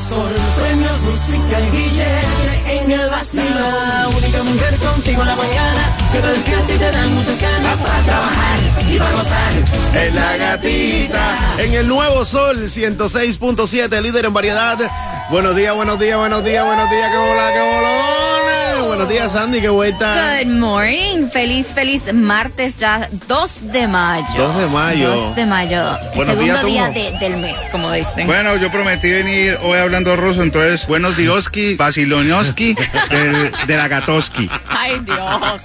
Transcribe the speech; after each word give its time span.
Sol. 0.00 0.32
Premios, 0.60 1.00
música 1.02 1.60
y 1.60 1.70
billete 1.70 2.80
en 2.80 2.90
el 2.90 3.10
vacilón. 3.10 3.54
La 3.54 4.08
única 4.08 4.42
mujer 4.42 4.76
contigo 4.76 5.22
en 5.22 5.28
la 5.28 5.36
mañana. 5.36 5.96
Que 6.12 6.18
te 6.20 6.28
despierta 6.28 6.74
y 6.74 6.78
te 6.78 6.90
dan 6.90 7.14
muchas 7.14 7.40
ganas 7.40 7.78
para 7.78 8.02
trabajar 8.02 8.58
y 8.90 8.98
para 8.98 9.12
gozar. 9.12 9.52
Es 10.02 10.14
la 10.14 10.36
gatita 10.36 11.36
en 11.58 11.74
el 11.74 11.88
nuevo 11.88 12.24
sol 12.24 12.64
106.7, 12.64 14.00
líder 14.02 14.26
en 14.26 14.34
variedad. 14.34 14.78
Buenos 15.30 15.56
días, 15.56 15.74
buenos 15.74 15.98
días, 15.98 16.18
buenos 16.18 16.44
días, 16.44 16.64
buenos 16.64 16.90
días, 16.90 17.10
qué 17.10 17.18
bola, 17.18 17.52
qué 17.52 17.60
bolón. 17.60 18.35
Buenos 18.96 19.12
días, 19.12 19.32
Sandy, 19.32 19.60
qué 19.60 19.68
vuelta. 19.68 20.38
Good 20.42 20.52
morning. 20.54 21.28
Feliz, 21.30 21.66
feliz 21.66 22.00
martes 22.14 22.78
ya, 22.78 23.10
2 23.28 23.50
de 23.70 23.86
mayo. 23.86 24.24
2 24.38 24.56
de 24.58 24.66
mayo. 24.68 25.10
2 25.14 25.36
de 25.36 25.44
mayo. 25.44 25.98
Buenos 26.14 26.34
Segundo 26.34 26.64
días, 26.66 26.94
día 26.94 27.10
de- 27.10 27.18
del 27.18 27.36
mes, 27.36 27.58
como 27.70 27.92
dicen. 27.92 28.26
Bueno, 28.26 28.56
yo 28.56 28.70
prometí 28.70 29.10
venir 29.10 29.58
hoy 29.62 29.76
hablando 29.78 30.16
ruso, 30.16 30.42
entonces, 30.42 30.86
buenos 30.86 31.14
dioski, 31.14 31.74
basilonioski, 31.74 32.74
de, 33.10 33.52
de 33.66 33.76
la 33.76 33.86
gatoski. 33.86 34.48
Ay, 34.66 34.98
Dios. 35.00 35.60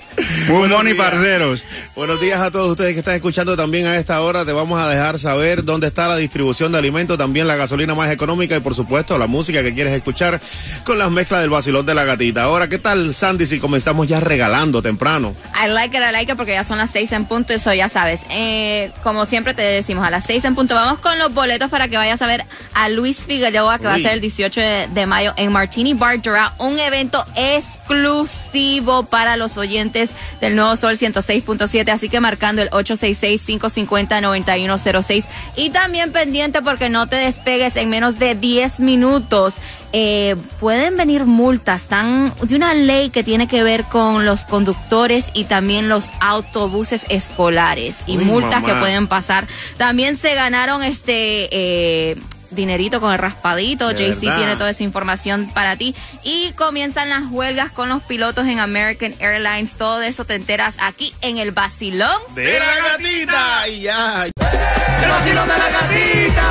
Muy 0.50 0.68
días. 0.68 0.96
parceros. 0.98 1.64
Buenos 1.96 2.20
días 2.20 2.42
a 2.42 2.52
todos 2.52 2.72
ustedes 2.72 2.94
que 2.94 3.00
están 3.00 3.16
escuchando 3.16 3.56
también 3.56 3.88
a 3.88 3.96
esta 3.98 4.20
hora. 4.22 4.44
Te 4.44 4.52
vamos 4.52 4.78
a 4.80 4.90
dejar 4.90 5.18
saber 5.20 5.64
dónde 5.64 5.88
está 5.88 6.08
la 6.09 6.18
distribución 6.18 6.72
de 6.74 6.78
alimentos, 6.80 7.18
también 7.18 7.48
la 7.48 7.56
gasolina 7.56 7.96
más 7.96 8.12
económica 8.12 8.58
y 8.58 8.59
por 8.59 8.76
supuesto 8.76 9.18
la 9.18 9.28
música 9.28 9.64
que 9.64 9.74
quieres 9.74 9.94
escuchar 9.94 10.40
con 10.84 11.00
las 11.00 11.09
mezclas 11.09 11.42
del 11.42 11.50
vacilón 11.50 11.86
de 11.86 11.96
la 11.96 12.04
gatita. 12.04 12.44
Ahora, 12.44 12.68
¿qué 12.68 12.78
tal, 12.78 13.14
Sandy, 13.22 13.46
si 13.46 13.60
comenzamos 13.60 14.08
ya 14.08 14.20
regalando 14.20 14.82
temprano? 14.82 15.36
I 15.54 15.68
like 15.68 15.96
it, 15.96 16.02
I 16.02 16.12
like 16.12 16.32
it, 16.32 16.36
porque 16.36 16.54
ya 16.54 16.64
son 16.64 16.80
las 16.80 16.90
6 16.90 17.12
en 17.12 17.26
punto, 17.26 17.54
eso 17.54 17.72
ya 17.72 17.88
sabes. 17.88 18.20
Eh, 18.32 18.92
como 19.04 19.28
siempre 19.28 19.54
te 19.54 19.62
decimos, 19.62 20.04
a 20.04 20.09
las 20.09 20.26
6 20.26 20.44
en 20.46 20.56
punto. 20.56 20.74
Vamos 20.74 20.98
con 20.98 21.20
los 21.20 21.31
boletos 21.31 21.70
para 21.70 21.88
que 21.88 21.98
vayas 21.98 22.20
a 22.24 22.26
ver 22.26 22.44
a 22.74 22.90
Luis 22.90 23.18
Figueroa, 23.18 23.78
que 23.78 23.86
va 23.86 23.94
a 23.94 24.00
ser 24.00 24.14
el 24.14 24.22
18 24.22 24.60
de, 24.60 24.88
de 24.88 25.06
mayo 25.06 25.34
en 25.38 25.52
Martini 25.52 25.94
Bar 25.94 26.20
Doral, 26.20 26.50
un 26.58 26.80
evento 26.80 27.24
exclusivo 27.36 29.04
para 29.04 29.38
los 29.38 29.56
oyentes 29.56 30.10
del 30.40 30.56
Nuevo 30.56 30.76
Sol 30.76 30.98
106.7, 30.98 31.92
así 31.92 32.10
que 32.10 32.20
marcando 32.20 32.64
el 32.64 32.72
866-550-9106 32.72 35.26
y 35.58 35.70
también 35.70 36.12
pendiente 36.12 36.64
porque 36.64 36.90
no 36.90 37.06
te 37.06 37.18
despegues 37.18 37.76
en 37.76 37.92
menos 37.92 38.18
de 38.18 38.34
10 38.34 38.80
minutos. 38.80 39.54
Eh, 39.94 40.35
pueden 40.59 40.96
venir 40.96 41.25
multas 41.25 41.84
tan 41.84 42.34
de 42.44 42.56
una 42.56 42.74
ley 42.74 43.09
que 43.09 43.24
tiene 43.24 43.47
que 43.47 43.62
ver 43.63 43.84
con 43.84 44.25
los 44.25 44.46
conductores 44.46 45.25
y 45.34 45.44
también 45.46 45.90
los 45.90 46.06
autobuses 46.22 47.06
escolares 47.09 47.96
y 48.06 48.18
Uy, 48.18 48.24
multas 48.24 48.62
mamá. 48.62 48.74
que 48.74 48.80
pueden 48.80 49.07
pasar. 49.07 49.47
También 49.78 50.18
se 50.18 50.34
ganaron 50.34 50.81
este 50.84 51.50
eh, 51.51 52.16
dinerito 52.51 53.01
con 53.01 53.12
el 53.12 53.19
raspadito. 53.19 53.91
JC 53.91 54.19
tiene 54.19 54.56
toda 54.56 54.69
esa 54.69 54.84
información 54.84 55.50
para 55.53 55.75
ti. 55.75 55.96
Y 56.24 56.51
comienzan 56.53 57.09
las 57.09 57.24
huelgas 57.30 57.72
con 57.72 57.90
los 57.90 58.01
pilotos 58.03 58.46
en 58.47 58.59
American 58.59 59.13
Airlines. 59.19 59.72
Todo 59.74 60.01
eso 60.01 60.25
te 60.25 60.35
enteras 60.35 60.75
aquí 60.80 61.13
en 61.22 61.38
el 61.38 61.51
Basilón. 61.51 62.18
De 62.35 62.59
la 62.59 62.91
gatita 62.91 63.68
y 63.69 63.81
ya. 63.81 64.25
El 64.25 65.09
vacilón 65.09 65.47
de 65.47 65.57
la 65.57 65.69
gatita. 65.69 66.47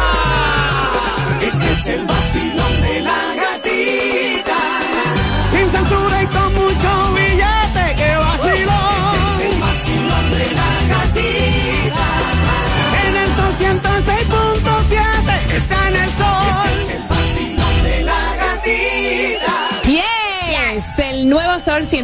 Este 1.40 1.72
es 1.72 1.86
el 1.86 2.04
vacilón 2.04 2.49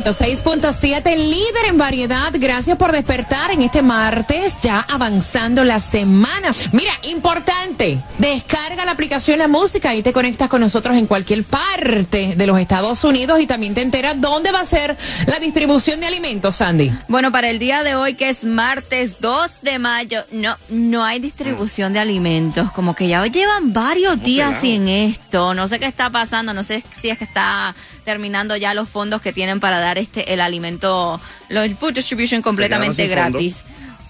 106.7, 0.02 1.16
líder 1.16 1.64
en 1.68 1.78
variedad. 1.78 2.30
Gracias 2.34 2.76
por 2.76 2.92
despertar 2.92 3.50
en 3.50 3.62
este 3.62 3.80
martes, 3.80 4.54
ya 4.62 4.80
avanzando 4.80 5.64
la 5.64 5.80
semana. 5.80 6.52
Mira, 6.72 6.92
importante, 7.04 7.98
descarga 8.18 8.84
la 8.84 8.90
aplicación 8.90 9.38
La 9.38 9.48
Música 9.48 9.94
y 9.94 10.02
te 10.02 10.12
conectas 10.12 10.50
con 10.50 10.60
nosotros 10.60 10.96
en 10.96 11.06
cualquier 11.06 11.44
parte 11.44 12.34
de 12.36 12.46
los 12.46 12.60
Estados 12.60 13.04
Unidos 13.04 13.40
y 13.40 13.46
también 13.46 13.72
te 13.72 13.80
enteras 13.80 14.20
dónde 14.20 14.52
va 14.52 14.60
a 14.60 14.66
ser 14.66 14.96
la 15.26 15.38
distribución 15.38 16.00
de 16.00 16.08
alimentos, 16.08 16.56
Sandy. 16.56 16.92
Bueno, 17.08 17.32
para 17.32 17.48
el 17.48 17.58
día 17.58 17.82
de 17.82 17.94
hoy, 17.94 18.14
que 18.14 18.28
es 18.28 18.44
martes 18.44 19.12
2 19.20 19.50
de 19.62 19.78
mayo, 19.78 20.24
no, 20.30 20.58
no 20.68 21.04
hay 21.04 21.20
distribución 21.20 21.94
de 21.94 22.00
alimentos. 22.00 22.70
Como 22.72 22.94
que 22.94 23.08
ya 23.08 23.26
llevan 23.26 23.72
varios 23.72 24.22
días 24.22 24.60
sin 24.60 24.88
esto. 24.88 25.54
No 25.54 25.68
sé 25.68 25.78
qué 25.78 25.86
está 25.86 26.10
pasando. 26.10 26.52
No 26.52 26.62
sé 26.62 26.84
si 27.00 27.08
es 27.08 27.16
que 27.16 27.24
está 27.24 27.74
terminando 28.06 28.56
ya 28.56 28.72
los 28.72 28.88
fondos 28.88 29.20
que 29.20 29.32
tienen 29.32 29.60
para 29.60 29.80
dar 29.80 29.98
este 29.98 30.32
el 30.32 30.40
alimento, 30.40 31.20
el 31.50 31.76
food 31.76 31.94
distribution 31.94 32.40
completamente 32.40 33.06
fondos. 33.08 33.64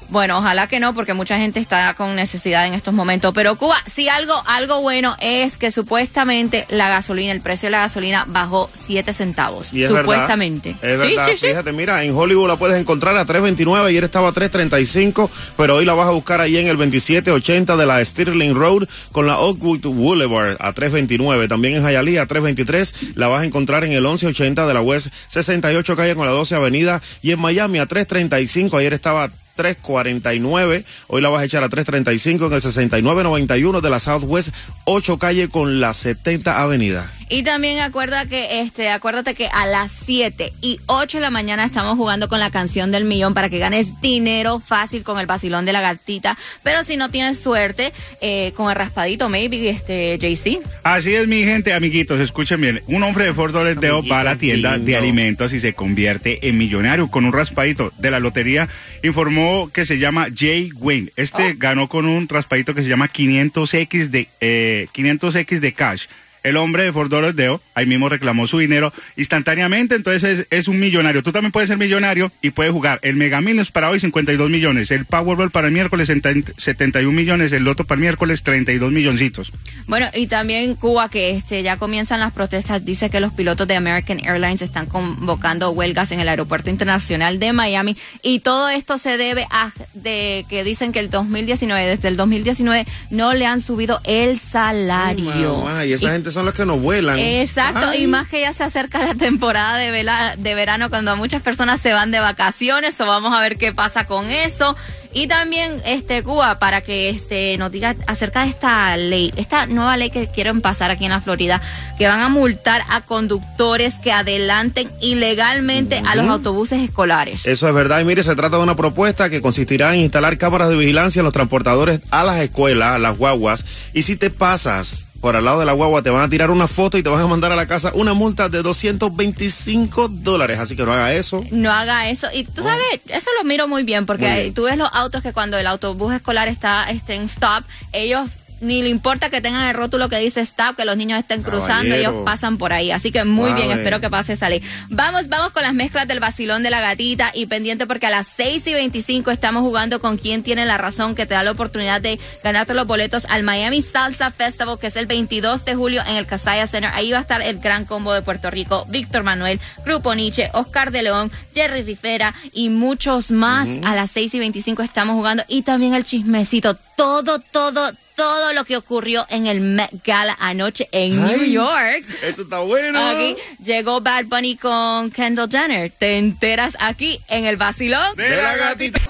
Bueno, 0.08 0.38
ojalá 0.38 0.68
que 0.68 0.78
no, 0.78 0.94
porque 0.94 1.14
mucha 1.14 1.36
gente 1.38 1.58
está 1.58 1.92
con 1.94 2.14
necesidad 2.14 2.66
en 2.66 2.74
estos 2.74 2.94
momentos. 2.94 3.32
Pero 3.34 3.56
Cuba, 3.56 3.76
sí 3.92 4.08
algo, 4.08 4.34
algo 4.46 4.80
bueno 4.80 5.16
es 5.20 5.56
que 5.56 5.70
supuestamente 5.72 6.64
la 6.68 6.88
gasolina, 6.88 7.32
el 7.32 7.40
precio 7.40 7.66
de 7.66 7.72
la 7.72 7.78
gasolina 7.80 8.24
bajó 8.28 8.70
7 8.86 9.12
centavos. 9.12 9.72
Y 9.72 9.82
es 9.82 9.90
supuestamente. 9.90 10.76
verdad. 10.80 11.04
Es 11.04 11.08
Sí, 11.10 11.14
verdad. 11.16 11.30
sí, 11.32 11.36
sí. 11.38 11.46
Fíjate, 11.48 11.72
mira, 11.72 12.04
en 12.04 12.14
Hollywood 12.14 12.46
la 12.48 12.56
puedes 12.56 12.80
encontrar 12.80 13.16
a 13.16 13.26
3.29. 13.26 13.84
Ayer 13.86 14.04
estaba 14.04 14.28
a 14.28 14.32
3.35, 14.32 15.28
pero 15.56 15.76
hoy 15.76 15.84
la 15.84 15.94
vas 15.94 16.06
a 16.08 16.12
buscar 16.12 16.40
ahí 16.40 16.56
en 16.56 16.68
el 16.68 16.76
2780 16.76 17.76
de 17.76 17.86
la 17.86 18.04
Stirling 18.04 18.54
Road 18.54 18.88
con 19.12 19.26
la 19.26 19.38
Oakwood 19.40 19.80
Boulevard 19.80 20.56
a 20.60 20.72
3.29. 20.72 21.48
También 21.48 21.76
en 21.76 21.82
Hialeah 21.84 22.22
a 22.22 22.26
3.23 22.28 23.14
la 23.16 23.28
vas 23.28 23.42
a 23.42 23.44
encontrar 23.44 23.82
en 23.84 23.92
el 23.92 24.02
1180 24.02 24.66
de 24.66 24.74
la 24.74 24.80
West 24.82 25.08
68 25.28 25.96
calle 25.96 26.14
con 26.14 26.26
la 26.26 26.32
12 26.32 26.54
Avenida 26.54 27.02
y 27.22 27.32
en 27.32 27.40
Miami 27.40 27.78
a 27.80 27.88
3.35. 27.88 28.78
Ayer 28.78 28.92
estaba 28.92 29.24
a 29.24 29.30
349, 29.56 30.84
hoy 31.08 31.20
la 31.20 31.28
vas 31.28 31.42
a 31.42 31.44
echar 31.44 31.64
a 31.64 31.68
335 31.68 32.46
en 32.46 32.52
el 32.52 32.62
6991 32.62 33.80
de 33.80 33.90
la 33.90 33.98
Southwest 33.98 34.54
8 34.84 35.18
calle 35.18 35.48
con 35.48 35.80
la 35.80 35.94
70 35.94 36.62
Avenida. 36.62 37.10
Y 37.28 37.42
también 37.42 37.80
acuerda 37.80 38.26
que, 38.26 38.60
este, 38.60 38.88
acuérdate 38.88 39.34
que 39.34 39.48
a 39.48 39.66
las 39.66 39.90
7 40.04 40.52
y 40.60 40.78
8 40.86 41.18
de 41.18 41.22
la 41.22 41.30
mañana 41.30 41.64
estamos 41.64 41.96
jugando 41.96 42.28
con 42.28 42.38
la 42.38 42.50
canción 42.50 42.92
del 42.92 43.04
millón 43.04 43.34
para 43.34 43.48
que 43.48 43.58
ganes 43.58 44.00
dinero 44.00 44.60
fácil 44.60 45.02
con 45.02 45.18
el 45.18 45.26
vacilón 45.26 45.64
de 45.64 45.72
la 45.72 45.80
gatita. 45.80 46.38
Pero 46.62 46.84
si 46.84 46.96
no 46.96 47.10
tienes 47.10 47.40
suerte, 47.40 47.92
eh, 48.20 48.52
con 48.54 48.70
el 48.70 48.76
raspadito, 48.76 49.28
maybe, 49.28 49.68
este, 49.68 50.18
JC. 50.18 50.60
Así 50.84 51.16
es, 51.16 51.26
mi 51.26 51.42
gente, 51.42 51.72
amiguitos, 51.72 52.20
escuchen 52.20 52.60
bien. 52.60 52.82
Un 52.86 53.02
hombre 53.02 53.24
de 53.24 53.34
Fort 53.34 53.52
Lauderdale 53.52 54.08
va 54.08 54.20
a 54.20 54.24
la 54.24 54.36
tienda 54.36 54.78
de 54.78 54.96
alimentos 54.96 55.52
y 55.52 55.58
se 55.58 55.74
convierte 55.74 56.48
en 56.48 56.56
millonario 56.56 57.08
con 57.08 57.24
un 57.24 57.32
raspadito 57.32 57.92
de 57.98 58.12
la 58.12 58.20
lotería. 58.20 58.68
Informó 59.02 59.68
que 59.72 59.84
se 59.84 59.98
llama 59.98 60.28
Jay 60.32 60.70
Wayne. 60.76 61.10
Este 61.16 61.54
ganó 61.58 61.88
con 61.88 62.06
un 62.06 62.28
raspadito 62.28 62.72
que 62.72 62.84
se 62.84 62.88
llama 62.88 63.08
500X 63.08 64.10
de, 64.10 64.28
eh, 64.40 64.86
500X 64.92 65.58
de 65.58 65.72
cash. 65.72 66.06
El 66.46 66.56
hombre 66.56 66.84
de 66.84 66.92
Fort 66.92 67.10
Lauderdale 67.10 67.58
ahí 67.74 67.86
mismo 67.86 68.08
reclamó 68.08 68.46
su 68.46 68.60
dinero 68.60 68.92
instantáneamente, 69.16 69.96
entonces 69.96 70.22
es, 70.22 70.46
es 70.50 70.68
un 70.68 70.78
millonario. 70.78 71.24
Tú 71.24 71.32
también 71.32 71.50
puedes 71.50 71.68
ser 71.68 71.76
millonario 71.76 72.30
y 72.40 72.50
puedes 72.50 72.72
jugar 72.72 73.00
el 73.02 73.16
Mega 73.16 73.40
Millions 73.40 73.72
para 73.72 73.90
hoy 73.90 73.98
52 73.98 74.48
millones, 74.48 74.92
el 74.92 75.06
Powerball 75.06 75.50
para 75.50 75.66
el 75.66 75.72
miércoles 75.72 76.06
70 76.06 76.52
71 76.56 77.10
millones, 77.10 77.50
el 77.50 77.64
Loto 77.64 77.82
para 77.82 77.96
el 77.96 78.02
miércoles 78.02 78.44
32 78.44 78.92
milloncitos. 78.92 79.52
Bueno, 79.88 80.06
y 80.14 80.28
también 80.28 80.76
Cuba, 80.76 81.08
que 81.08 81.30
este, 81.30 81.64
ya 81.64 81.78
comienzan 81.78 82.20
las 82.20 82.32
protestas, 82.32 82.84
dice 82.84 83.10
que 83.10 83.18
los 83.18 83.32
pilotos 83.32 83.66
de 83.66 83.74
American 83.74 84.24
Airlines 84.24 84.62
están 84.62 84.86
convocando 84.86 85.72
huelgas 85.72 86.12
en 86.12 86.20
el 86.20 86.28
Aeropuerto 86.28 86.70
Internacional 86.70 87.40
de 87.40 87.52
Miami 87.52 87.96
y 88.22 88.38
todo 88.38 88.68
esto 88.68 88.98
se 88.98 89.16
debe 89.16 89.48
a 89.50 89.72
de 89.94 90.46
que 90.48 90.62
dicen 90.62 90.92
que 90.92 91.00
el 91.00 91.10
2019, 91.10 91.88
desde 91.88 92.06
el 92.06 92.16
2019, 92.16 92.86
no 93.10 93.34
le 93.34 93.46
han 93.46 93.62
subido 93.62 94.00
el 94.04 94.38
salario. 94.38 95.56
Mamá, 95.64 95.84
y 95.84 95.92
esa 95.92 96.12
gente 96.12 96.35
son 96.36 96.46
las 96.46 96.54
que 96.54 96.64
no 96.64 96.78
vuelan. 96.78 97.18
Exacto, 97.18 97.88
Ay. 97.88 98.04
y 98.04 98.06
más 98.06 98.28
que 98.28 98.40
ya 98.42 98.52
se 98.52 98.62
acerca 98.62 99.00
la 99.04 99.14
temporada 99.14 99.76
de, 99.76 99.90
vela- 99.90 100.36
de 100.36 100.54
verano 100.54 100.88
cuando 100.90 101.16
muchas 101.16 101.42
personas 101.42 101.80
se 101.80 101.92
van 101.92 102.10
de 102.12 102.20
vacaciones, 102.20 103.00
o 103.00 103.06
vamos 103.06 103.34
a 103.34 103.40
ver 103.40 103.56
qué 103.58 103.72
pasa 103.72 104.06
con 104.06 104.30
eso. 104.30 104.76
Y 105.12 105.28
también, 105.28 105.80
este, 105.86 106.22
Cuba, 106.22 106.58
para 106.58 106.82
que 106.82 107.08
este, 107.08 107.56
nos 107.56 107.72
diga 107.72 107.96
acerca 108.06 108.42
de 108.42 108.50
esta 108.50 108.94
ley, 108.98 109.32
esta 109.36 109.66
nueva 109.66 109.96
ley 109.96 110.10
que 110.10 110.28
quieren 110.30 110.60
pasar 110.60 110.90
aquí 110.90 111.06
en 111.06 111.10
la 111.10 111.22
Florida, 111.22 111.62
que 111.96 112.06
van 112.06 112.20
a 112.20 112.28
multar 112.28 112.82
a 112.90 113.00
conductores 113.00 113.94
que 113.94 114.12
adelanten 114.12 114.90
ilegalmente 115.00 116.02
a 116.06 116.16
los 116.16 116.28
autobuses 116.28 116.82
escolares. 116.82 117.46
Eso 117.46 117.66
es 117.66 117.72
verdad. 117.74 118.00
Y 118.00 118.04
mire, 118.04 118.22
se 118.24 118.36
trata 118.36 118.58
de 118.58 118.62
una 118.62 118.76
propuesta 118.76 119.30
que 119.30 119.40
consistirá 119.40 119.94
en 119.94 120.00
instalar 120.00 120.36
cámaras 120.36 120.68
de 120.68 120.76
vigilancia 120.76 121.20
en 121.20 121.24
los 121.24 121.32
transportadores 121.32 122.00
a 122.10 122.22
las 122.22 122.38
escuelas, 122.40 122.96
a 122.96 122.98
las 122.98 123.16
guaguas. 123.16 123.64
Y 123.94 124.02
si 124.02 124.16
te 124.16 124.28
pasas 124.28 125.05
por 125.26 125.34
al 125.34 125.44
lado 125.44 125.58
de 125.58 125.66
la 125.66 125.72
guagua, 125.72 126.02
te 126.02 126.10
van 126.10 126.22
a 126.22 126.28
tirar 126.28 126.52
una 126.52 126.68
foto 126.68 126.98
y 126.98 127.02
te 127.02 127.08
van 127.08 127.20
a 127.20 127.26
mandar 127.26 127.50
a 127.50 127.56
la 127.56 127.66
casa 127.66 127.90
una 127.94 128.14
multa 128.14 128.48
de 128.48 128.62
225 128.62 130.06
dólares. 130.06 130.60
Así 130.60 130.76
que 130.76 130.84
no 130.84 130.92
haga 130.92 131.14
eso. 131.14 131.44
No 131.50 131.72
haga 131.72 132.08
eso. 132.08 132.28
Y 132.32 132.44
tú 132.44 132.62
sabes, 132.62 132.86
eso 133.08 133.28
lo 133.36 133.42
miro 133.42 133.66
muy 133.66 133.82
bien 133.82 134.06
porque 134.06 134.28
Muy 134.28 134.40
bien. 134.42 134.54
tú 134.54 134.62
ves 134.62 134.76
los 134.76 134.88
autos 134.92 135.24
que 135.24 135.32
cuando 135.32 135.58
el 135.58 135.66
autobús 135.66 136.14
escolar 136.14 136.46
está 136.46 136.88
este, 136.90 137.14
en 137.14 137.22
stop, 137.22 137.64
ellos 137.90 138.28
ni 138.60 138.82
le 138.82 138.88
importa 138.88 139.30
que 139.30 139.40
tengan 139.40 139.68
el 139.68 139.74
rótulo 139.74 140.08
que 140.08 140.18
dice 140.18 140.40
stop, 140.40 140.76
que 140.76 140.84
los 140.84 140.96
niños 140.96 141.18
estén 141.18 141.42
cruzando, 141.42 141.90
Caballero. 141.90 142.10
ellos 142.10 142.24
pasan 142.24 142.56
por 142.56 142.72
ahí. 142.72 142.90
Así 142.90 143.12
que 143.12 143.24
muy 143.24 143.52
bien, 143.52 143.70
espero 143.70 144.00
que 144.00 144.08
pase 144.08 144.34
esa 144.34 144.48
ley. 144.48 144.62
Vamos, 144.88 145.28
vamos 145.28 145.52
con 145.52 145.62
las 145.62 145.74
mezclas 145.74 146.08
del 146.08 146.20
vacilón 146.20 146.62
de 146.62 146.70
la 146.70 146.80
gatita 146.80 147.32
y 147.34 147.46
pendiente 147.46 147.86
porque 147.86 148.06
a 148.06 148.10
las 148.10 148.26
6 148.36 148.66
y 148.66 148.74
25 148.74 149.30
estamos 149.30 149.62
jugando 149.62 150.00
con 150.00 150.16
quien 150.16 150.42
tiene 150.42 150.64
la 150.64 150.78
razón 150.78 151.14
que 151.14 151.26
te 151.26 151.34
da 151.34 151.42
la 151.42 151.50
oportunidad 151.50 152.00
de 152.00 152.18
ganarte 152.42 152.74
los 152.74 152.86
boletos 152.86 153.26
al 153.28 153.42
Miami 153.42 153.82
Salsa 153.82 154.30
Festival, 154.30 154.78
que 154.78 154.86
es 154.86 154.96
el 154.96 155.06
22 155.06 155.64
de 155.64 155.74
julio 155.74 156.02
en 156.06 156.16
el 156.16 156.26
Casaya 156.26 156.66
Center. 156.66 156.90
Ahí 156.94 157.12
va 157.12 157.18
a 157.18 157.22
estar 157.22 157.42
el 157.42 157.58
gran 157.58 157.84
combo 157.84 158.12
de 158.12 158.22
Puerto 158.22 158.50
Rico, 158.50 158.86
Víctor 158.88 159.22
Manuel, 159.22 159.60
Grupo 159.84 160.14
Nietzsche, 160.14 160.50
Oscar 160.54 160.90
de 160.90 161.02
León, 161.02 161.30
Jerry 161.54 161.82
Rivera 161.82 162.34
y 162.52 162.68
muchos 162.70 163.30
más. 163.30 163.68
A 163.84 163.94
las 163.94 164.10
6 164.12 164.34
y 164.34 164.38
25 164.38 164.82
estamos 164.82 165.14
jugando 165.14 165.44
y 165.48 165.62
también 165.62 165.94
el 165.94 166.04
chismecito. 166.04 166.76
Todo, 166.96 167.40
todo, 167.40 167.92
todo 167.92 168.05
lo 168.54 168.64
que 168.64 168.76
ocurrió 168.76 169.26
en 169.28 169.46
el 169.46 169.60
Met 169.60 169.90
Gala 170.04 170.36
anoche 170.40 170.88
en 170.92 171.20
New 171.22 171.44
York. 171.44 172.04
Eso 172.22 172.42
está 172.42 172.60
bueno. 172.60 172.98
Aquí 172.98 173.36
llegó 173.62 174.00
Bad 174.00 174.26
Bunny 174.26 174.56
con 174.56 175.10
Kendall 175.10 175.50
Jenner. 175.50 175.90
Te 175.90 176.16
enteras 176.16 176.76
aquí 176.80 177.20
en 177.28 177.44
el 177.44 177.56
vacilón. 177.56 178.16
De 178.16 178.28
la 178.42 178.56
gatita. 178.56 179.00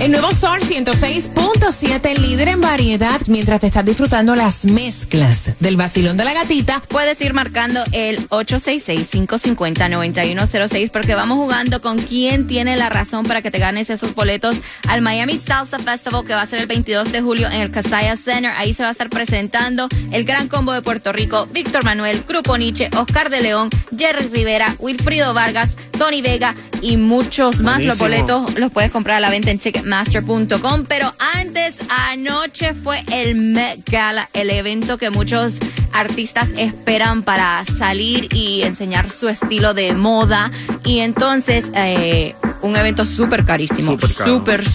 El 0.00 0.10
nuevo 0.10 0.34
Sol 0.34 0.58
106.7, 0.60 2.18
líder 2.18 2.48
en 2.48 2.60
variedad, 2.60 3.20
mientras 3.28 3.60
te 3.60 3.68
estás 3.68 3.84
disfrutando 3.84 4.34
las 4.36 4.66
mezclas 4.66 5.52
del 5.60 5.76
vacilón 5.76 6.16
de 6.16 6.24
la 6.24 6.34
gatita. 6.34 6.82
Puedes 6.88 7.20
ir 7.20 7.32
marcando 7.32 7.82
el 7.92 8.28
866-550-9106 8.28 10.90
porque 10.90 11.14
vamos 11.14 11.38
jugando 11.38 11.80
con 11.80 11.98
quién 11.98 12.46
tiene 12.46 12.76
la 12.76 12.90
razón 12.90 13.24
para 13.24 13.40
que 13.40 13.50
te 13.50 13.58
ganes 13.58 13.88
esos 13.88 14.14
boletos 14.14 14.56
al 14.88 15.00
Miami 15.00 15.38
Salsa 15.38 15.78
Festival 15.78 16.26
que 16.26 16.34
va 16.34 16.42
a 16.42 16.46
ser 16.46 16.60
el 16.60 16.66
22 16.66 17.10
de 17.10 17.22
julio 17.22 17.46
en 17.46 17.62
el 17.62 17.70
Casaya 17.70 18.16
Center. 18.16 18.52
Ahí 18.56 18.74
se 18.74 18.82
va 18.82 18.90
a 18.90 18.92
estar 18.92 19.08
presentando 19.08 19.88
el 20.12 20.24
gran 20.24 20.48
combo 20.48 20.72
de 20.72 20.82
Puerto 20.82 21.12
Rico, 21.12 21.46
Víctor 21.46 21.84
Manuel, 21.84 22.22
Grupo 22.28 22.58
Nietzsche, 22.58 22.90
Oscar 22.96 23.30
de 23.30 23.40
León, 23.40 23.70
Jerry 23.96 24.26
Rivera, 24.26 24.76
Wilfrido 24.78 25.32
Vargas, 25.32 25.70
Tony 25.96 26.20
Vega 26.20 26.54
y 26.82 26.96
muchos 26.96 27.60
más. 27.60 27.82
Los 27.82 27.98
boletos 27.98 28.58
los 28.58 28.70
puedes 28.70 28.90
comprar 28.90 29.16
a 29.16 29.20
la 29.20 29.30
venta 29.30 29.50
en 29.50 29.60
Ticketmaster.com. 29.84 30.86
Pero 30.86 31.12
antes, 31.18 31.76
anoche 31.88 32.74
fue 32.74 33.02
el 33.12 33.34
Met 33.36 33.88
Gala, 33.88 34.28
el 34.32 34.50
evento 34.50 34.98
que 34.98 35.10
muchos 35.10 35.52
artistas 35.92 36.48
esperan 36.56 37.22
para 37.22 37.64
salir 37.78 38.34
y 38.34 38.62
enseñar 38.62 39.10
su 39.10 39.28
estilo 39.28 39.74
de 39.74 39.92
moda. 39.92 40.50
Y 40.84 41.00
entonces, 41.00 41.70
eh, 41.74 42.34
un 42.64 42.76
evento 42.76 43.04
súper 43.04 43.44
carísimo. 43.44 43.92
Súper 43.92 44.14
caro. 44.14 44.30
Súper, 44.32 44.68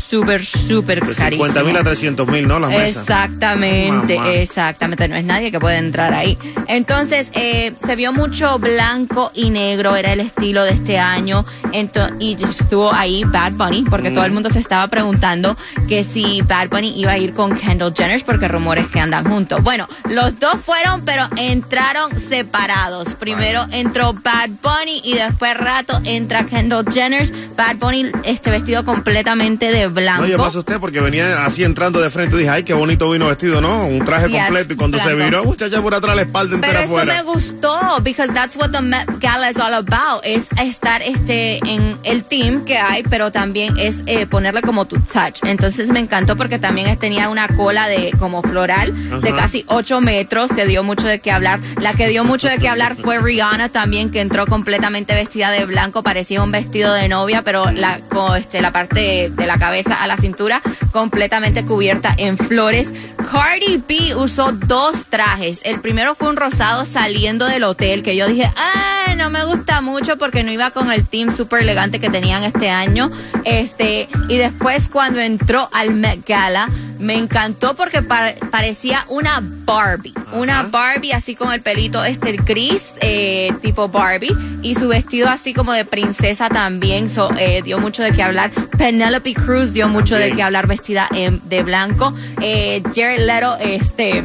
súper, 0.46 1.00
carísimo. 1.00 1.46
50 1.48 1.64
mil 1.64 1.76
a 1.78 1.84
300 1.84 2.28
mil, 2.28 2.48
¿no? 2.48 2.60
Las 2.60 2.70
mesas. 2.70 3.02
Exactamente, 3.04 4.16
Mamá. 4.16 4.32
exactamente. 4.32 5.08
No 5.08 5.16
es 5.16 5.24
nadie 5.26 5.50
que 5.52 5.60
puede 5.60 5.78
entrar 5.78 6.14
ahí. 6.14 6.38
Entonces, 6.68 7.30
eh, 7.34 7.74
se 7.86 7.96
vio 7.96 8.14
mucho 8.14 8.60
blanco 8.60 9.32
y 9.34 9.50
negro, 9.50 9.96
era 9.96 10.14
el 10.14 10.20
estilo 10.20 10.64
de 10.64 10.72
este 10.72 11.00
año. 11.00 11.46
Ento- 11.74 12.16
y 12.20 12.34
estuvo 12.44 12.94
ahí 12.94 13.24
Bad 13.24 13.54
Bunny, 13.54 13.86
porque 13.90 14.12
todo 14.12 14.26
el 14.26 14.32
mundo 14.32 14.50
se 14.52 14.60
estaba 14.60 14.88
preguntando 14.88 15.58
que 15.88 16.04
si 16.04 16.42
Bad 16.44 16.70
Bunny 16.70 16.94
iba 16.96 17.14
a 17.14 17.18
ir 17.18 17.34
con 17.34 17.58
Kendall 17.58 17.94
Jenner, 17.96 18.24
porque 18.24 18.48
rumores 18.48 18.88
que 18.88 19.00
andan 19.00 19.26
juntos. 19.26 19.64
Bueno, 19.64 19.88
los 20.10 20.40
dos 20.40 20.58
fueron, 20.64 21.02
pero 21.06 21.28
entraron 21.38 22.20
separados. 22.20 23.16
Primero 23.16 23.66
entró 23.72 24.14
Bad 24.14 24.50
Bunny 24.62 25.02
y 25.04 25.14
después 25.14 25.58
rato 25.58 26.00
entra 26.04 26.46
Kendall 26.46 26.86
Jenner. 26.92 27.32
Bad 27.56 27.78
Bunny 27.80 28.06
este 28.24 28.50
vestido 28.52 28.84
completamente 28.86 29.72
de 29.72 29.88
blanco. 29.88 30.24
No, 30.24 30.28
yo 30.28 30.38
pasa 30.38 30.60
usted 30.60 30.80
porque 30.80 31.02
venía 31.02 31.46
así 31.46 31.64
entrando 31.64 32.00
de 32.02 32.10
frente 32.10 32.36
y 32.36 32.40
dije, 32.40 32.50
ay, 32.50 32.64
qué 32.64 32.74
bonito 32.74 33.10
vino 33.12 33.28
vestido, 33.28 33.62
¿no? 33.62 33.88
Un 33.88 34.04
traje 34.06 34.28
Yes, 34.30 34.44
completo 34.44 34.74
y 34.74 34.76
cuando 34.78 35.00
se 35.00 35.14
viró, 35.16 35.44
muchacha 35.46 35.82
por 35.82 35.94
atrás 35.96 36.16
la 36.16 36.22
espalda 36.24 36.58
Pero 36.60 36.66
entera 36.68 36.84
eso 36.84 36.98
afuera. 36.98 37.14
me 37.16 37.22
gustó, 37.24 37.80
because 38.02 38.34
that's 38.34 38.56
what 38.58 38.72
the 38.72 38.82
Met 38.82 39.08
Gala 39.20 39.50
is 39.52 39.58
all 39.58 39.74
about. 39.74 40.22
Es 40.24 40.48
estar 40.62 41.02
este 41.02 41.58
en 41.68 41.98
el 42.04 42.24
team 42.24 42.66
que 42.66 42.78
hay, 42.78 43.04
pero 43.04 43.32
también 43.32 43.78
es 43.78 43.98
eh, 44.06 44.26
ponerle 44.26 44.62
como 44.62 44.86
tu 44.86 44.98
touch. 45.00 45.40
Entonces 45.44 45.90
me 45.90 46.00
encantó 46.00 46.36
porque 46.36 46.60
también 46.60 46.98
tenía 47.00 47.30
una 47.30 47.48
cola 47.48 47.88
de 47.88 48.12
como 48.20 48.42
floral 48.42 49.22
de 49.22 49.34
casi 49.34 49.64
8 49.68 50.02
metros 50.02 50.52
que 50.52 50.66
dio 50.66 50.84
mucho 50.84 51.08
de 51.08 51.20
qué 51.20 51.32
hablar. 51.32 51.60
La 51.82 51.94
que 51.94 52.08
dio 52.10 52.24
mucho 52.24 52.48
de 52.48 52.58
qué 52.58 52.68
hablar 52.70 52.96
fue 52.96 53.20
Rihanna 53.20 53.70
también, 53.70 54.12
que 54.12 54.22
entró 54.22 54.46
completamente 54.48 55.14
vestida 55.14 55.52
de 55.52 55.66
blanco, 55.66 56.04
parecía 56.04 56.42
un 56.44 56.52
vestido 56.52 56.94
de 56.94 57.08
novia, 57.10 57.42
pero 57.44 57.59
la, 57.72 58.00
este, 58.38 58.62
la 58.62 58.72
parte 58.72 59.30
de 59.30 59.48
la 59.48 59.58
cabeza 59.58 60.02
a 60.02 60.08
la 60.08 60.18
cintura 60.18 60.62
completamente 60.92 61.66
cubierta 61.66 62.14
en 62.18 62.38
flores. 62.38 62.90
Cardi 63.32 63.84
B 63.88 64.16
usó 64.16 64.52
dos 64.52 65.04
trajes. 65.10 65.60
El 65.64 65.80
primero 65.82 66.16
fue 66.16 66.30
un 66.30 66.38
rosado 66.38 66.86
saliendo 66.86 67.46
del 67.46 67.64
hotel, 67.64 68.04
que 68.04 68.16
yo 68.16 68.28
dije, 68.28 68.52
ay, 68.56 69.16
no 69.16 69.30
me 69.30 69.44
gusta 69.44 69.49
mucho 69.82 70.18
porque 70.18 70.44
no 70.44 70.52
iba 70.52 70.72
con 70.72 70.92
el 70.92 71.08
team 71.08 71.36
súper 71.36 71.62
elegante 71.62 72.00
que 72.00 72.10
tenían 72.10 72.44
este 72.44 72.70
año. 72.70 73.12
Este, 73.46 74.08
y 74.28 74.38
después 74.38 74.90
cuando 74.90 75.20
entró 75.20 75.70
al 75.74 75.94
Met 75.94 76.28
Gala, 76.28 76.70
me 77.00 77.16
encantó 77.16 77.76
porque 77.76 78.02
pa- 78.02 78.34
parecía 78.52 79.06
una 79.08 79.42
Barbie. 79.42 80.14
Una 80.34 80.64
Barbie 80.64 81.14
así 81.14 81.34
con 81.36 81.52
el 81.54 81.62
pelito 81.62 82.04
este 82.04 82.34
gris, 82.34 82.84
eh, 83.02 83.52
tipo 83.62 83.88
Barbie, 83.88 84.36
y 84.62 84.76
su 84.76 84.88
vestido 84.90 85.30
así 85.30 85.54
como 85.54 85.72
de 85.72 85.86
princesa 85.86 86.50
también. 86.50 87.10
So, 87.10 87.30
eh, 87.38 87.62
dio 87.64 87.80
mucho 87.80 88.04
de 88.04 88.12
qué 88.12 88.22
hablar. 88.24 88.52
Penelope 88.78 89.34
Cruz 89.34 89.72
dio 89.74 89.88
mucho 89.88 90.16
de 90.16 90.32
qué 90.34 90.44
hablar 90.44 90.68
vestida 90.68 91.08
de 91.14 91.64
blanco. 91.64 92.14
Eh, 92.42 92.84
Jared 92.94 93.26
Leto, 93.26 93.58
este 93.60 94.24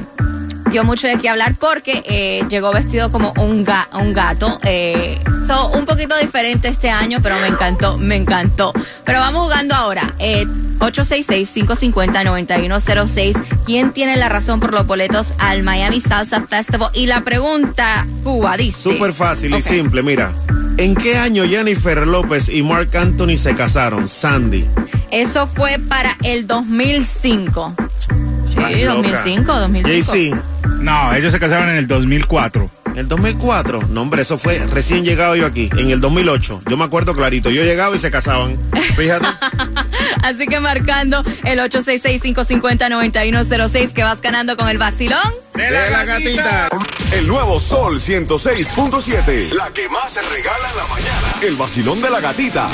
dio 0.74 0.82
mucho 0.84 1.06
de 1.06 1.16
qué 1.18 1.28
hablar 1.28 1.54
porque 1.58 2.02
eh, 2.04 2.42
llegó 2.48 2.72
vestido 2.72 3.10
como 3.12 3.32
un, 3.38 3.64
ga- 3.64 3.86
un 3.92 4.12
gato. 4.12 4.58
Eh, 4.64 5.18
so, 5.46 5.68
un 5.68 5.86
poquito 5.86 6.16
diferente 6.18 6.66
este 6.68 6.90
año, 6.90 7.20
pero 7.22 7.38
me 7.38 7.46
encantó, 7.46 7.96
me 7.96 8.16
encantó. 8.16 8.72
Pero 9.04 9.20
vamos 9.20 9.44
jugando 9.44 9.74
ahora. 9.76 10.12
Eh, 10.18 10.44
866-550-9106. 10.80 13.40
¿Quién 13.64 13.92
tiene 13.92 14.16
la 14.16 14.28
razón 14.28 14.58
por 14.60 14.72
los 14.74 14.84
boletos 14.86 15.28
al 15.38 15.62
Miami 15.62 16.00
Salsa 16.00 16.40
Festival? 16.42 16.90
Y 16.92 17.06
la 17.06 17.20
pregunta, 17.22 18.04
Cuba, 18.24 18.56
dice. 18.56 18.92
Súper 18.94 19.12
fácil 19.12 19.54
y 19.54 19.62
simple, 19.62 20.02
mira. 20.02 20.32
¿En 20.76 20.96
qué 20.96 21.16
año 21.16 21.44
Jennifer 21.48 22.04
López 22.06 22.48
y 22.48 22.62
Mark 22.64 22.96
Anthony 22.96 23.36
se 23.36 23.54
casaron? 23.54 24.08
Sandy. 24.08 24.66
Eso 25.12 25.46
fue 25.46 25.78
para 25.78 26.16
el 26.24 26.48
2005. 26.48 27.74
Estás 28.48 28.72
Sí, 28.72 28.84
loca. 28.84 29.08
2005, 29.22 29.60
2005. 29.60 30.36
No, 30.84 31.12
ellos 31.14 31.32
se 31.32 31.40
casaron 31.40 31.70
en 31.70 31.76
el 31.76 31.86
2004. 31.86 32.70
¿El 32.94 33.08
2004? 33.08 33.84
No, 33.88 34.02
hombre, 34.02 34.20
eso 34.20 34.36
fue 34.36 34.58
recién 34.66 35.02
llegado 35.02 35.34
yo 35.34 35.46
aquí, 35.46 35.70
en 35.78 35.88
el 35.88 36.02
2008. 36.02 36.64
Yo 36.68 36.76
me 36.76 36.84
acuerdo 36.84 37.14
clarito, 37.14 37.50
yo 37.50 37.64
llegaba 37.64 37.96
y 37.96 37.98
se 37.98 38.10
casaban. 38.10 38.58
Fíjate. 38.94 39.26
Así 40.22 40.46
que 40.46 40.60
marcando 40.60 41.24
el 41.44 41.58
866-550-9106 41.60 43.94
que 43.94 44.02
vas 44.02 44.20
ganando 44.20 44.58
con 44.58 44.68
el 44.68 44.76
vacilón. 44.76 45.32
De 45.54 45.70
la 45.70 46.04
gatita. 46.04 46.68
El 47.12 47.28
nuevo 47.28 47.58
Sol 47.58 47.98
106.7. 47.98 49.54
La 49.54 49.70
que 49.70 49.88
más 49.88 50.12
se 50.12 50.20
regala 50.20 50.70
en 50.70 50.76
la 50.76 50.86
mañana. 50.88 51.28
El 51.40 51.56
vacilón 51.56 52.02
de 52.02 52.10
la 52.10 52.20
gatita. 52.20 52.68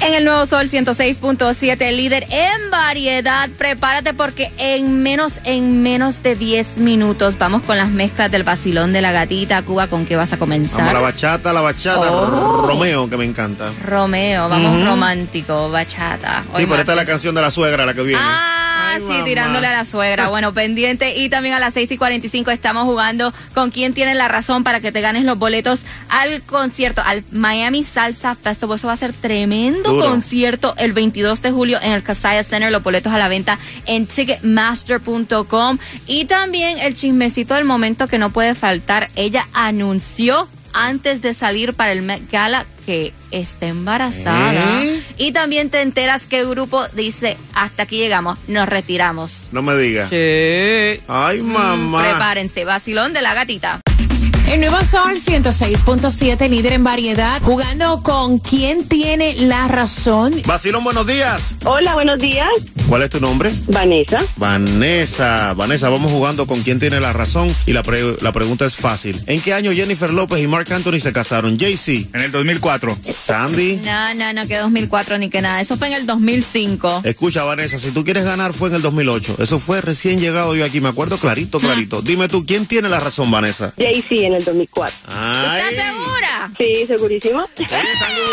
En 0.00 0.14
el 0.14 0.24
nuevo 0.24 0.46
Sol 0.46 0.68
106.7, 0.70 1.90
líder 1.92 2.26
en 2.30 2.70
variedad. 2.70 3.48
Prepárate 3.56 4.14
porque 4.14 4.52
en 4.58 5.02
menos, 5.02 5.32
en 5.44 5.82
menos 5.82 6.22
de 6.22 6.36
10 6.36 6.76
minutos 6.76 7.38
vamos 7.38 7.62
con 7.62 7.76
las 7.76 7.88
mezclas 7.88 8.30
del 8.30 8.44
vacilón 8.44 8.92
de 8.92 9.00
la 9.00 9.10
gatita. 9.10 9.62
Cuba, 9.62 9.88
¿con 9.88 10.04
qué 10.06 10.14
vas 10.16 10.32
a 10.32 10.36
Vamos 10.36 10.50
a 10.52 10.58
la 10.58 10.68
comenzar? 10.68 11.02
bachata, 11.02 11.52
la 11.52 11.60
bachata. 11.62 12.12
Oh. 12.12 12.62
Romeo, 12.68 13.08
que 13.08 13.16
me 13.16 13.24
encanta. 13.24 13.70
Romeo, 13.84 14.48
vamos 14.48 14.86
romántico, 14.86 15.70
bachata. 15.70 16.44
Hoy 16.52 16.62
Sí, 16.62 16.66
pero 16.68 16.80
esta 16.80 16.92
es 16.92 16.96
la 16.96 17.04
canción 17.06 17.34
de 17.34 17.40
la 17.40 17.50
suegra, 17.50 17.86
la 17.86 17.94
que 17.94 18.02
viene. 18.02 18.20
Ah, 18.22 18.55
Ay, 18.86 19.00
sí, 19.00 19.06
mamá. 19.08 19.24
tirándole 19.24 19.66
a 19.66 19.72
la 19.72 19.84
suegra. 19.84 20.28
Bueno, 20.36 20.52
pendiente. 20.52 21.16
Y 21.16 21.28
también 21.28 21.54
a 21.54 21.58
las 21.60 21.72
6 21.74 21.92
y 21.92 21.96
45 21.96 22.50
estamos 22.50 22.84
jugando 22.84 23.32
con 23.54 23.70
quién 23.70 23.94
tiene 23.94 24.14
la 24.14 24.28
razón 24.28 24.64
para 24.64 24.80
que 24.80 24.92
te 24.92 25.00
ganes 25.00 25.24
los 25.24 25.38
boletos 25.38 25.80
al 26.08 26.42
concierto, 26.42 27.02
al 27.04 27.24
Miami 27.30 27.84
Salsa 27.84 28.34
Festival. 28.34 28.76
Eso 28.76 28.86
va 28.86 28.92
a 28.94 28.96
ser 28.98 29.12
tremendo 29.12 29.92
Duro. 29.92 30.10
concierto 30.10 30.74
el 30.76 30.92
22 30.92 31.40
de 31.42 31.50
julio 31.52 31.78
en 31.80 31.92
el 31.92 32.02
Casaya 32.02 32.44
Center. 32.44 32.70
Los 32.70 32.82
boletos 32.82 33.12
a 33.12 33.18
la 33.18 33.28
venta 33.28 33.58
en 33.86 34.06
ticketmaster.com. 34.06 35.78
Y 36.06 36.24
también 36.26 36.78
el 36.78 36.94
chismecito 36.94 37.54
del 37.54 37.64
momento 37.64 38.06
que 38.08 38.18
no 38.18 38.30
puede 38.30 38.54
faltar. 38.54 39.08
Ella 39.16 39.46
anunció 39.52 40.48
antes 40.76 41.22
de 41.22 41.34
salir 41.34 41.74
para 41.74 41.92
el 41.92 42.02
Met 42.02 42.30
Gala 42.30 42.66
que 42.84 43.12
está 43.30 43.66
embarazada. 43.66 44.84
¿Eh? 44.84 45.02
Y 45.18 45.32
también 45.32 45.70
te 45.70 45.82
enteras 45.82 46.22
que 46.22 46.40
el 46.40 46.48
grupo 46.48 46.86
dice, 46.88 47.36
hasta 47.54 47.84
aquí 47.84 47.98
llegamos, 47.98 48.38
nos 48.46 48.68
retiramos. 48.68 49.48
No 49.52 49.62
me 49.62 49.76
digas. 49.76 50.10
Sí. 50.10 51.00
Ay, 51.08 51.42
mamá. 51.42 52.02
Prepárense, 52.02 52.64
vacilón 52.64 53.12
de 53.12 53.22
la 53.22 53.34
gatita. 53.34 53.80
El 54.48 54.60
nuevo 54.60 54.80
Sol 54.84 55.16
106.7, 55.16 56.48
líder 56.48 56.74
en 56.74 56.84
variedad, 56.84 57.42
jugando 57.42 58.02
con 58.04 58.38
quién 58.38 58.86
tiene 58.86 59.34
la 59.34 59.66
razón. 59.66 60.32
Vacilón, 60.46 60.84
buenos 60.84 61.04
días. 61.04 61.56
Hola, 61.64 61.94
buenos 61.94 62.20
días. 62.20 62.48
¿Cuál 62.88 63.02
es 63.02 63.10
tu 63.10 63.18
nombre? 63.20 63.50
Vanessa. 63.66 64.18
Vanessa. 64.36 65.54
Vanessa, 65.54 65.88
vamos 65.88 66.12
jugando 66.12 66.46
con 66.46 66.62
quién 66.62 66.78
tiene 66.78 67.00
la 67.00 67.12
razón 67.12 67.52
y 67.66 67.72
la, 67.72 67.82
pre- 67.82 68.16
la 68.22 68.30
pregunta 68.32 68.64
es 68.64 68.76
fácil. 68.76 69.20
¿En 69.26 69.40
qué 69.40 69.52
año 69.52 69.72
Jennifer 69.72 70.10
López 70.12 70.40
y 70.40 70.46
Mark 70.46 70.72
Anthony 70.72 71.00
se 71.00 71.12
casaron? 71.12 71.58
JC. 71.58 72.08
En 72.14 72.20
el 72.20 72.30
2004. 72.30 72.96
Sandy. 73.12 73.80
No, 73.84 74.14
no, 74.14 74.32
no, 74.32 74.46
que 74.46 74.56
2004 74.58 75.18
ni 75.18 75.28
que 75.30 75.42
nada. 75.42 75.60
Eso 75.60 75.76
fue 75.76 75.88
en 75.88 75.94
el 75.94 76.06
2005. 76.06 77.02
Escucha, 77.04 77.42
Vanessa, 77.42 77.76
si 77.78 77.90
tú 77.90 78.04
quieres 78.04 78.24
ganar 78.24 78.52
fue 78.52 78.68
en 78.68 78.76
el 78.76 78.82
2008. 78.82 79.36
Eso 79.40 79.58
fue 79.58 79.80
recién 79.80 80.20
llegado 80.20 80.54
yo 80.54 80.64
aquí, 80.64 80.80
me 80.80 80.88
acuerdo 80.88 81.18
clarito, 81.18 81.58
clarito. 81.58 82.02
Dime 82.02 82.28
tú, 82.28 82.46
¿quién 82.46 82.66
tiene 82.66 82.88
la 82.88 83.00
razón, 83.00 83.30
Vanessa? 83.32 83.74
Jay-Z 83.76 84.14
en 84.26 84.34
el 84.34 84.44
2004. 84.44 84.94
Ay. 85.08 85.60
¿Estás 85.70 85.86
segura? 85.86 86.52
Sí, 86.58 86.86
segurísimo. 86.86 87.40
Oye, 87.40 87.64
están 87.64 87.80
esta 87.86 88.06
gente. 88.06 88.26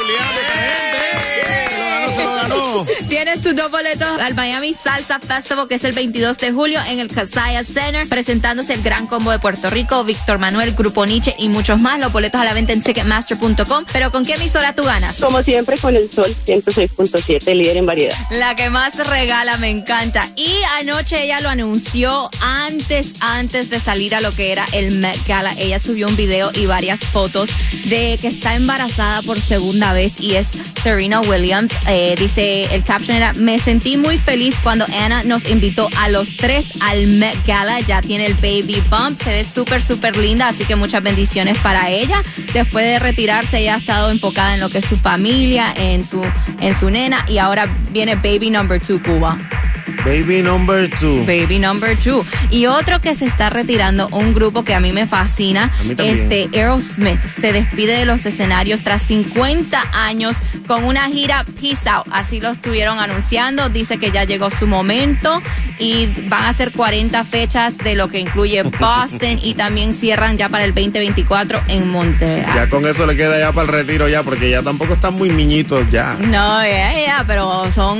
Tienes 3.09 3.41
tus 3.41 3.55
dos 3.55 3.71
boletos 3.71 4.07
al 4.19 4.33
Miami 4.35 4.73
Salsa 4.73 5.19
Festival, 5.19 5.67
que 5.67 5.75
es 5.75 5.83
el 5.83 5.93
22 5.93 6.37
de 6.37 6.51
julio 6.51 6.79
en 6.89 6.99
el 6.99 7.07
Casaya 7.07 7.63
Center, 7.63 8.07
presentándose 8.07 8.73
el 8.73 8.81
Gran 8.81 9.07
Combo 9.07 9.31
de 9.31 9.39
Puerto 9.39 9.69
Rico, 9.69 10.03
Víctor 10.03 10.39
Manuel, 10.39 10.73
Grupo 10.73 11.05
Nietzsche 11.05 11.35
y 11.37 11.49
muchos 11.49 11.81
más. 11.81 11.99
Los 11.99 12.11
boletos 12.11 12.41
a 12.41 12.45
la 12.45 12.53
venta 12.53 12.73
en 12.73 12.81
Ticketmaster.com. 12.81 13.85
Pero 13.91 14.11
¿con 14.11 14.25
qué 14.25 14.33
emisora 14.33 14.73
tú 14.73 14.83
ganas? 14.83 15.17
Como 15.17 15.41
siempre 15.43 15.77
con 15.77 15.95
el 15.95 16.09
Sol 16.11 16.35
106.7, 16.45 17.53
líder 17.53 17.77
en 17.77 17.85
variedad. 17.85 18.15
La 18.31 18.55
que 18.55 18.69
más 18.69 18.95
regala, 19.07 19.57
me 19.57 19.69
encanta. 19.69 20.29
Y 20.35 20.61
anoche 20.79 21.23
ella 21.23 21.39
lo 21.41 21.49
anunció 21.49 22.29
antes, 22.41 23.13
antes 23.19 23.69
de 23.69 23.79
salir 23.79 24.15
a 24.15 24.21
lo 24.21 24.33
que 24.35 24.51
era 24.51 24.67
el 24.71 24.91
Met 24.91 25.25
Gala. 25.27 25.53
Ella 25.57 25.79
subió 25.79 26.07
un 26.07 26.15
video 26.15 26.51
y 26.53 26.65
varias 26.65 26.99
fotos 26.99 27.49
de 27.85 28.17
que 28.19 28.27
está 28.27 28.55
embarazada 28.55 29.21
por 29.21 29.39
segunda 29.41 29.93
vez 29.93 30.13
y 30.19 30.35
es 30.35 30.47
Serena 30.83 31.21
Williams. 31.21 31.71
Eh, 31.87 32.15
dice, 32.17 32.32
el 32.37 32.83
caption 32.83 33.17
era, 33.17 33.33
me 33.33 33.59
sentí 33.59 33.97
muy 33.97 34.17
feliz 34.17 34.55
cuando 34.63 34.85
Anna 34.85 35.23
nos 35.23 35.45
invitó 35.49 35.89
a 35.97 36.09
los 36.09 36.35
tres 36.37 36.65
al 36.79 37.07
Met 37.07 37.37
Gala. 37.45 37.79
Ya 37.81 38.01
tiene 38.01 38.25
el 38.25 38.33
baby 38.35 38.81
bump, 38.89 39.21
se 39.21 39.29
ve 39.29 39.45
súper, 39.45 39.81
súper 39.81 40.17
linda, 40.17 40.47
así 40.47 40.65
que 40.65 40.75
muchas 40.75 41.03
bendiciones 41.03 41.57
para 41.59 41.89
ella. 41.89 42.23
Después 42.53 42.85
de 42.85 42.99
retirarse, 42.99 43.59
ella 43.59 43.75
ha 43.75 43.77
estado 43.77 44.11
enfocada 44.11 44.53
en 44.55 44.59
lo 44.59 44.69
que 44.69 44.79
es 44.79 44.85
su 44.85 44.97
familia, 44.97 45.73
en 45.75 46.03
su, 46.03 46.23
en 46.59 46.79
su 46.79 46.89
nena 46.89 47.25
y 47.27 47.37
ahora 47.37 47.67
viene 47.91 48.15
baby 48.15 48.49
number 48.49 48.79
two, 48.79 49.01
Cuba. 49.01 49.37
Baby 50.05 50.41
number 50.41 50.89
two. 50.99 51.25
Baby 51.25 51.59
number 51.59 51.97
two. 51.97 52.25
Y 52.51 52.65
otro 52.65 52.99
que 52.99 53.13
se 53.15 53.25
está 53.25 53.49
retirando, 53.49 54.07
un 54.09 54.33
grupo 54.33 54.63
que 54.63 54.73
a 54.73 54.79
mí 54.79 54.91
me 54.91 55.07
fascina, 55.07 55.71
A 55.79 55.83
mí 55.83 55.95
también. 55.95 56.31
este 56.31 56.49
Aerosmith 56.57 57.19
se 57.27 57.53
despide 57.53 57.97
de 57.97 58.05
los 58.05 58.25
escenarios 58.25 58.83
tras 58.83 59.01
50 59.03 59.81
años 59.93 60.35
con 60.67 60.83
una 60.83 61.07
gira 61.07 61.45
Peace 61.59 61.89
Out. 61.89 62.07
Así 62.11 62.39
lo 62.39 62.49
estuvieron 62.51 62.99
anunciando. 62.99 63.69
Dice 63.69 63.97
que 63.97 64.11
ya 64.11 64.23
llegó 64.25 64.49
su 64.51 64.67
momento 64.67 65.41
y 65.79 66.07
van 66.27 66.45
a 66.45 66.53
ser 66.53 66.71
40 66.71 67.23
fechas 67.23 67.77
de 67.77 67.95
lo 67.95 68.07
que 68.09 68.19
incluye 68.19 68.63
Boston 68.79 69.39
y 69.41 69.53
también 69.53 69.95
cierran 69.95 70.37
ya 70.37 70.49
para 70.49 70.65
el 70.65 70.73
2024 70.73 71.61
en 71.67 71.87
Montreal. 71.89 72.53
Ya 72.55 72.69
con 72.69 72.85
eso 72.85 73.05
le 73.05 73.15
queda 73.15 73.39
ya 73.39 73.51
para 73.51 73.67
el 73.67 73.73
retiro 73.73 74.07
ya, 74.07 74.23
porque 74.23 74.49
ya 74.49 74.61
tampoco 74.61 74.93
están 74.93 75.13
muy 75.15 75.29
niñitos 75.29 75.89
ya. 75.89 76.15
No, 76.19 76.61
ya, 76.63 76.93
ya, 76.93 77.23
pero 77.25 77.69
son 77.71 77.99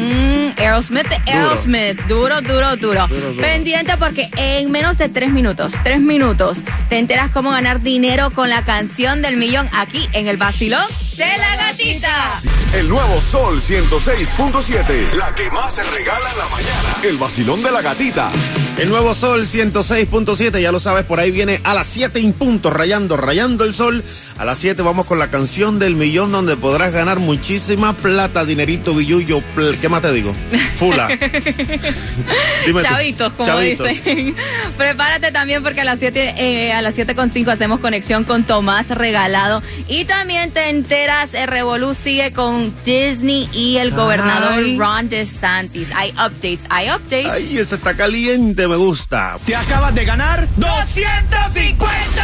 Aerosmith, 0.58 1.08
de 1.08 1.93
Duro, 2.08 2.42
duro, 2.42 2.76
duro, 2.78 3.08
Duro, 3.08 3.30
duro. 3.32 3.42
Pendiente 3.42 3.98
porque 3.98 4.30
en 4.38 4.72
menos 4.72 4.98
de 4.98 5.10
tres 5.10 5.32
minutos, 5.32 5.74
tres 5.84 6.00
minutos, 6.00 6.60
te 6.90 6.98
enteras 6.98 7.32
cómo 7.32 7.52
ganar 7.52 7.82
dinero 7.82 8.32
con 8.32 8.50
la 8.50 8.64
canción 8.64 9.22
del 9.22 9.38
millón 9.38 9.68
aquí 9.72 10.08
en 10.14 10.28
el 10.28 10.38
vacilón 10.38 10.84
de 11.16 11.38
la 11.38 11.56
gatita. 11.58 12.42
El 12.74 12.90
nuevo 12.90 13.22
Sol 13.22 13.62
106.7. 13.62 15.14
La 15.14 15.34
que 15.36 15.50
más 15.52 15.76
se 15.76 15.84
regala 15.84 16.32
en 16.32 16.38
la 16.40 16.48
mañana. 16.48 16.96
El 17.04 17.18
vacilón 17.18 17.62
de 17.62 17.72
la 17.72 17.82
gatita. 17.82 18.32
El 18.78 18.90
nuevo 18.90 19.14
sol 19.14 19.46
106.7, 19.46 20.60
ya 20.60 20.72
lo 20.72 20.80
sabes, 20.80 21.06
por 21.06 21.20
ahí 21.20 21.30
viene 21.30 21.62
a 21.64 21.76
las 21.76 21.86
7 21.86 22.18
en 22.20 22.34
punto, 22.34 22.72
rayando, 22.72 23.16
rayando 23.18 23.64
el 23.66 23.76
sol. 23.76 24.04
A 24.40 24.46
las 24.46 24.58
7 24.58 24.82
vamos 24.82 25.06
con 25.06 25.20
la 25.20 25.30
canción 25.30 25.78
del 25.78 25.96
millón 25.96 26.32
donde 26.32 26.58
podrás 26.58 26.92
ganar 26.92 27.20
muchísima 27.20 27.96
plata, 27.96 28.46
dinerito, 28.46 28.96
billullo, 28.96 29.42
pl- 29.54 29.78
¿qué 29.78 29.90
más 29.90 30.02
te 30.02 30.12
digo? 30.12 30.34
Fula. 30.78 31.08
Dime 32.66 32.82
tú. 32.82 32.88
Chavitos, 32.88 33.34
como 33.34 33.48
Chavitos. 33.48 33.88
dicen. 33.90 34.36
Prepárate 34.78 35.32
también 35.32 35.62
porque 35.62 35.82
a 35.82 35.86
las 35.86 36.00
7 36.00 36.34
eh, 36.38 36.74
a 36.74 36.82
las 36.82 36.96
7.5 36.98 37.50
hacemos 37.52 37.80
conexión 37.80 38.24
con 38.24 38.44
Tomás 38.44 38.88
Regalado. 38.90 39.62
Y 39.88 40.06
también 40.06 40.50
te 40.50 40.70
enteras, 40.70 40.94
eh, 41.34 41.46
Revolú 41.46 41.94
sigue 41.94 42.32
con 42.32 42.74
Disney 42.86 43.50
y 43.54 43.78
el 43.78 43.92
gobernador 43.92 44.64
Ay. 44.64 44.78
Ron 44.78 45.10
DeSantis. 45.10 45.90
Hay 45.96 46.12
updates, 46.12 46.62
hay 46.70 46.90
updates. 46.90 47.30
Ay, 47.32 47.58
ese 47.58 47.76
está 47.76 47.96
caliente, 47.96 48.68
me 48.68 48.76
gusta. 48.76 49.38
Te 49.46 49.56
acabas 49.56 49.94
de 49.94 50.06
ganar 50.06 50.48
250 50.56 52.24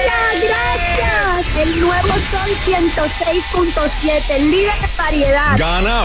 Gracias, 0.00 0.48
gracias. 0.48 1.56
El 1.58 1.80
nuevo 1.80 2.08
Sol 2.08 2.50
106.7, 2.66 4.50
líder 4.50 4.72
de 4.80 4.88
variedad. 4.96 5.58
Gana 5.58 6.04